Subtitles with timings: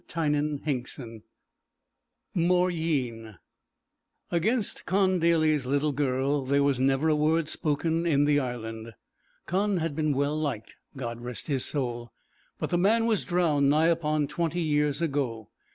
[0.11, 0.59] VI
[2.33, 3.37] MAURYEEN
[4.31, 8.95] Against Con Daly's little girl there was never a word spoken in the Island.
[9.45, 12.11] Con had been well liked, God rest his soul!
[12.57, 15.49] but the man was drowned nigh upon twenty years ago.